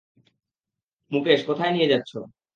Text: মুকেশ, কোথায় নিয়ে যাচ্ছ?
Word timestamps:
মুকেশ, 1.11 1.39
কোথায় 1.47 1.71
নিয়ে 1.71 1.91
যাচ্ছ? 1.91 2.11